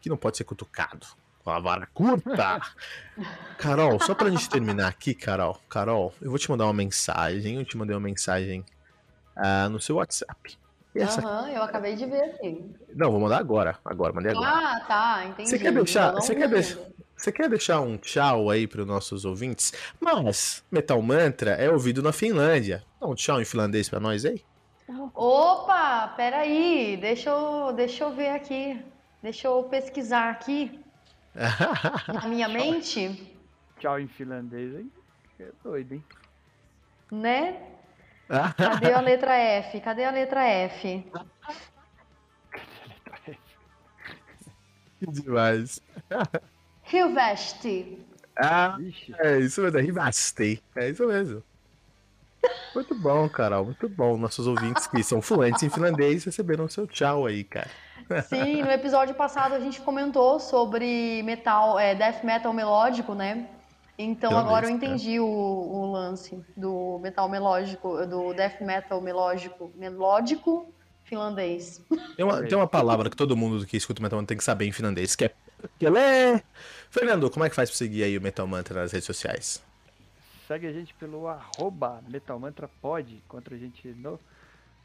que 0.00 0.08
não 0.08 0.16
pode 0.16 0.36
ser 0.36 0.44
cutucado. 0.44 1.06
Com 1.42 1.50
a 1.50 1.58
vara 1.58 1.88
curta. 1.94 2.60
Carol, 3.56 3.98
só 4.00 4.14
pra 4.14 4.28
gente 4.28 4.48
terminar 4.48 4.88
aqui, 4.88 5.14
Carol. 5.14 5.58
Carol, 5.68 6.12
eu 6.20 6.28
vou 6.28 6.38
te 6.38 6.50
mandar 6.50 6.64
uma 6.64 6.74
mensagem. 6.74 7.56
Eu 7.56 7.64
te 7.64 7.76
mandei 7.78 7.94
uma 7.96 8.00
mensagem 8.00 8.64
uh, 9.36 9.68
no 9.70 9.80
seu 9.80 9.96
WhatsApp. 9.96 10.58
Aham, 10.98 11.42
uhum, 11.42 11.48
eu 11.48 11.62
acabei 11.62 11.94
de 11.94 12.04
ver 12.04 12.22
aqui. 12.22 12.74
Não, 12.94 13.12
vou 13.12 13.20
mandar 13.20 13.38
agora. 13.38 13.78
Agora, 13.84 14.12
mandei 14.12 14.32
agora. 14.32 14.50
Ah, 14.50 14.80
tá, 14.86 15.24
entendi. 15.24 15.48
Você 15.48 15.58
quer 15.58 15.72
deixar. 15.72 16.12
Você 16.12 16.34
quer 16.34 16.48
deixar. 16.48 16.80
Você 17.20 17.30
quer 17.30 17.50
deixar 17.50 17.82
um 17.82 17.98
tchau 17.98 18.48
aí 18.48 18.66
para 18.66 18.80
os 18.80 18.86
nossos 18.86 19.26
ouvintes? 19.26 19.74
Mas 20.00 20.64
Metal 20.72 21.00
Mantra 21.02 21.50
é 21.50 21.68
ouvido 21.68 22.02
na 22.02 22.14
Finlândia. 22.14 22.82
Dá 22.98 23.06
um 23.06 23.14
tchau 23.14 23.38
em 23.38 23.44
finlandês 23.44 23.90
para 23.90 24.00
nós 24.00 24.24
aí. 24.24 24.42
Opa, 25.14 26.14
peraí, 26.16 26.96
deixa 26.96 27.28
eu, 27.28 27.74
deixa 27.74 28.04
eu 28.04 28.16
ver 28.16 28.30
aqui. 28.30 28.82
Deixa 29.22 29.48
eu 29.48 29.62
pesquisar 29.64 30.30
aqui. 30.30 30.80
na 32.08 32.26
minha 32.26 32.48
mente. 32.48 33.30
Tchau 33.78 34.00
em 34.00 34.08
finlandês, 34.08 34.74
hein? 34.76 34.90
É 35.38 35.50
doido, 35.62 35.92
hein? 35.92 36.04
Né? 37.12 37.60
Cadê 38.56 38.94
a 38.94 39.00
letra 39.00 39.34
F? 39.34 39.78
Cadê 39.82 40.04
a 40.04 40.10
letra 40.10 40.42
F? 40.42 41.04
Cadê 41.12 41.26
a 41.26 42.80
letra 42.80 43.28
F? 43.28 43.36
Que 44.98 45.06
demais. 45.06 45.82
Hilvesti. 46.92 47.98
Ah, 48.36 48.78
é 49.18 49.38
isso 49.38 49.60
mesmo, 49.62 49.78
Rivasti. 49.78 50.62
É 50.74 50.88
isso 50.88 51.06
mesmo. 51.06 51.42
Muito 52.74 52.94
bom, 52.94 53.28
Carol, 53.28 53.66
muito 53.66 53.88
bom. 53.88 54.16
Nossos 54.16 54.46
ouvintes 54.46 54.86
que 54.86 55.02
são 55.02 55.20
fluentes 55.20 55.62
em 55.62 55.68
finlandês 55.68 56.24
receberam 56.24 56.68
seu 56.68 56.86
tchau 56.86 57.26
aí, 57.26 57.44
cara. 57.44 57.68
Sim, 58.22 58.62
no 58.62 58.70
episódio 58.70 59.14
passado 59.14 59.54
a 59.54 59.60
gente 59.60 59.80
comentou 59.80 60.40
sobre 60.40 61.22
metal, 61.22 61.78
é, 61.78 61.94
death 61.94 62.24
metal 62.24 62.52
melódico, 62.52 63.14
né? 63.14 63.46
Então 63.98 64.30
finlandês, 64.30 64.48
agora 64.48 64.66
eu 64.66 64.70
entendi 64.70 65.16
é. 65.16 65.20
o, 65.20 65.24
o, 65.26 65.92
lance 65.92 66.42
do 66.56 66.98
metal 67.00 67.28
melódico, 67.28 68.06
do 68.06 68.32
death 68.32 68.60
metal 68.60 69.00
melódico, 69.00 69.70
melódico 69.76 70.72
finlandês. 71.04 71.84
Tem 72.16 72.24
uma, 72.24 72.42
tem 72.42 72.56
uma 72.56 72.66
palavra 72.66 73.10
que 73.10 73.16
todo 73.16 73.36
mundo 73.36 73.66
que 73.66 73.76
escuta 73.76 74.02
metal 74.02 74.24
tem 74.24 74.36
que 74.36 74.44
saber 74.44 74.66
em 74.66 74.72
finlandês, 74.72 75.14
que 75.14 75.24
é 75.24 75.32
Pelé. 75.78 76.42
Fernando, 76.90 77.30
como 77.30 77.44
é 77.44 77.50
que 77.50 77.54
faz 77.54 77.70
pra 77.70 77.76
seguir 77.76 78.04
aí 78.04 78.16
o 78.16 78.20
Metal 78.20 78.46
Mantra 78.46 78.80
nas 78.80 78.92
redes 78.92 79.06
sociais? 79.06 79.62
Segue 80.46 80.66
a 80.66 80.72
gente 80.72 80.92
pelo 80.94 81.28
arroba 81.28 82.02
Metal 82.08 82.38
Mantra 82.38 82.68
Pod. 82.68 83.14
Encontra 83.14 83.54
a 83.54 83.58
gente 83.58 83.88
no 83.88 84.18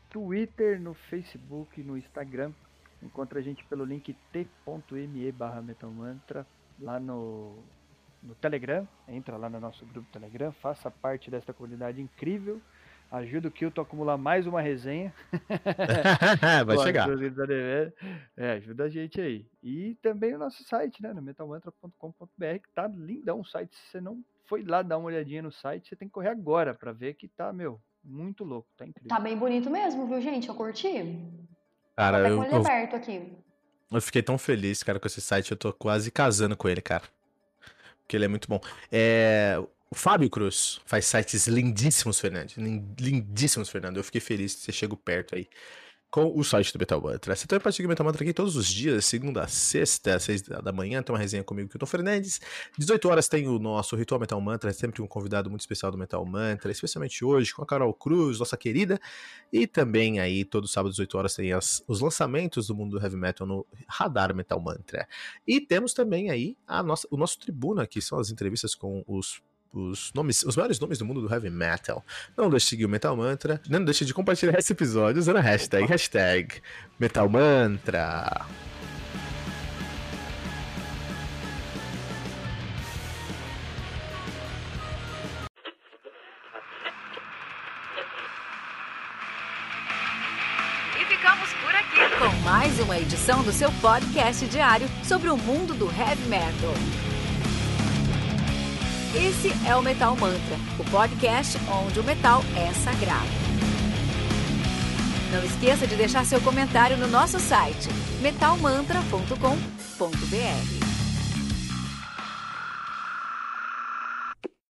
Twitter, 0.09 0.79
no 0.79 0.93
Facebook, 0.93 1.81
no 1.81 1.97
Instagram. 1.97 2.51
Encontra 3.01 3.39
a 3.39 3.41
gente 3.41 3.63
pelo 3.65 3.83
link 3.83 4.15
t.me 4.31 5.31
barra 5.31 5.61
Metal 5.61 5.89
Mantra 5.89 6.45
lá 6.79 6.99
no, 6.99 7.57
no 8.21 8.35
Telegram. 8.35 8.87
Entra 9.07 9.37
lá 9.37 9.49
no 9.49 9.59
nosso 9.59 9.85
grupo 9.85 10.07
Telegram, 10.11 10.51
faça 10.51 10.89
parte 10.89 11.29
desta 11.29 11.53
comunidade 11.53 12.01
incrível. 12.01 12.61
Ajuda 13.11 13.47
o 13.47 13.51
Kilton 13.51 13.81
a 13.81 13.83
acumular 13.83 14.17
mais 14.17 14.47
uma 14.47 14.61
resenha. 14.61 15.13
Vai 16.65 16.77
chegar. 16.83 17.07
É, 18.35 18.51
ajuda 18.51 18.85
a 18.85 18.89
gente 18.89 19.21
aí. 19.21 19.45
E 19.63 19.95
também 20.01 20.33
o 20.35 20.39
nosso 20.39 20.63
site, 20.63 21.01
né? 21.01 21.13
No 21.13 21.21
metalmantra.com.br, 21.21 22.59
que 22.61 22.69
tá 22.73 22.87
lindão 22.87 23.39
o 23.39 23.45
site. 23.45 23.75
Se 23.75 23.91
você 23.91 24.01
não 24.01 24.23
foi 24.45 24.63
lá 24.63 24.81
dar 24.81 24.97
uma 24.97 25.07
olhadinha 25.07 25.41
no 25.41 25.51
site, 25.51 25.89
você 25.89 25.95
tem 25.95 26.07
que 26.07 26.13
correr 26.13 26.29
agora 26.29 26.73
para 26.73 26.91
ver 26.91 27.13
que 27.13 27.27
tá, 27.27 27.53
meu, 27.53 27.79
muito 28.03 28.43
louco. 28.43 28.67
Tá 28.77 28.85
incrível. 28.85 29.09
Tá 29.09 29.19
bem 29.19 29.37
bonito 29.37 29.69
mesmo, 29.69 30.07
viu, 30.07 30.19
gente? 30.19 30.49
Eu 30.49 30.55
curti. 30.55 31.19
Cara, 31.95 32.21
tá 32.21 32.29
eu, 32.29 32.37
com 32.37 32.43
ele 32.43 32.55
aberto 32.55 32.95
aqui. 32.95 33.33
Eu 33.91 34.01
fiquei 34.01 34.21
tão 34.21 34.37
feliz, 34.37 34.83
cara, 34.83 34.99
com 34.99 35.07
esse 35.07 35.21
site. 35.21 35.51
Eu 35.51 35.57
tô 35.57 35.71
quase 35.71 36.11
casando 36.11 36.57
com 36.57 36.67
ele, 36.67 36.81
cara. 36.81 37.03
Porque 38.01 38.15
ele 38.17 38.25
é 38.25 38.27
muito 38.27 38.47
bom. 38.47 38.59
É, 38.91 39.57
Fábio 39.95 40.29
Cruz 40.29 40.81
faz 40.85 41.05
sites 41.05 41.47
lindíssimos, 41.47 42.19
Fernando. 42.19 42.51
Lindíssimos, 42.99 43.69
Fernando. 43.69 43.95
Eu 43.95 44.03
fiquei 44.03 44.19
feliz 44.19 44.53
que 44.53 44.61
você 44.61 44.71
chegou 44.73 44.97
perto 44.97 45.35
aí 45.35 45.47
com 46.11 46.37
o 46.37 46.43
site 46.43 46.73
do 46.73 46.79
Metal 46.79 47.01
Mantra. 47.01 47.33
Você 47.33 47.47
também 47.47 47.63
pode 47.63 47.75
seguir 47.77 47.87
o 47.87 47.89
Metal 47.89 48.05
Mantra 48.05 48.21
aqui 48.21 48.33
todos 48.33 48.57
os 48.57 48.67
dias, 48.67 49.05
segunda 49.05 49.43
a 49.43 49.47
sexta, 49.47 50.15
às 50.15 50.23
seis 50.23 50.41
da 50.41 50.71
manhã, 50.71 51.01
tem 51.01 51.13
uma 51.13 51.19
resenha 51.19 51.43
comigo, 51.45 51.69
Kilton 51.69 51.85
Fernandes. 51.85 52.41
18 52.77 53.09
horas 53.09 53.27
tem 53.29 53.47
o 53.47 53.57
nosso 53.57 53.95
Ritual 53.95 54.19
Metal 54.19 54.39
Mantra, 54.39 54.71
sempre 54.73 55.01
um 55.01 55.07
convidado 55.07 55.49
muito 55.49 55.61
especial 55.61 55.91
do 55.91 55.97
Metal 55.97 56.25
Mantra, 56.25 56.71
especialmente 56.71 57.23
hoje 57.23 57.53
com 57.53 57.63
a 57.63 57.65
Carol 57.65 57.93
Cruz, 57.93 58.39
nossa 58.39 58.57
querida. 58.57 58.99
E 59.51 59.65
também 59.65 60.19
aí, 60.19 60.43
todo 60.43 60.67
sábado, 60.67 60.91
18 60.91 61.17
horas, 61.17 61.35
tem 61.35 61.53
as, 61.53 61.81
os 61.87 62.01
lançamentos 62.01 62.67
do 62.67 62.75
mundo 62.75 62.97
do 62.97 63.03
Heavy 63.03 63.15
Metal 63.15 63.47
no 63.47 63.65
Radar 63.87 64.35
Metal 64.35 64.59
Mantra. 64.59 65.07
E 65.47 65.61
temos 65.61 65.93
também 65.93 66.29
aí 66.29 66.57
a 66.67 66.83
nossa, 66.83 67.07
o 67.09 67.17
nosso 67.17 67.39
Tribuna, 67.39 67.87
que 67.87 68.01
são 68.01 68.19
as 68.19 68.29
entrevistas 68.29 68.75
com 68.75 69.03
os 69.07 69.41
os 69.73 70.11
nomes, 70.13 70.43
os 70.43 70.55
maiores 70.55 70.79
nomes 70.79 70.97
do 70.97 71.05
mundo 71.05 71.21
do 71.21 71.33
heavy 71.33 71.49
metal. 71.49 72.03
Não 72.35 72.49
deixe 72.49 72.65
de 72.65 72.69
seguir 72.69 72.85
o 72.85 72.89
Metal 72.89 73.15
Mantra, 73.15 73.61
não 73.69 73.83
deixe 73.83 74.05
de 74.05 74.13
compartilhar 74.13 74.57
esse 74.57 74.73
episódio 74.73 75.19
usando 75.19 75.37
a 75.37 75.41
hashtag, 75.41 75.85
hashtag 75.85 76.61
Metal 76.99 77.27
Mantra. 77.29 78.45
E 90.97 91.05
ficamos 91.05 91.53
por 91.53 91.75
aqui 91.75 92.17
com 92.17 92.35
mais 92.43 92.79
uma 92.79 92.97
edição 92.97 93.43
do 93.43 93.51
seu 93.51 93.71
podcast 93.73 94.45
diário 94.47 94.87
sobre 95.03 95.29
o 95.29 95.37
mundo 95.37 95.73
do 95.73 95.85
heavy 95.87 96.27
metal. 96.29 96.73
Esse 99.15 99.49
é 99.65 99.73
o 99.73 99.81
Metal 99.81 100.13
Mantra, 100.17 100.57
o 100.77 100.83
podcast 100.91 101.57
onde 101.71 102.01
o 102.01 102.03
metal 102.03 102.43
é 102.53 102.73
sagrado. 102.73 103.29
Não 105.31 105.41
esqueça 105.41 105.87
de 105.87 105.95
deixar 105.95 106.25
seu 106.25 106.41
comentário 106.41 106.97
no 106.97 107.07
nosso 107.07 107.39
site 107.39 107.87
metalmantra.com.br. 108.21 110.84